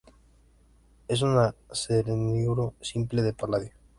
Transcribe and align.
Es 1.07 1.21
un 1.21 1.37
arseniuro 1.37 2.73
simple 2.81 3.21
de 3.21 3.33
paladio. 3.33 3.69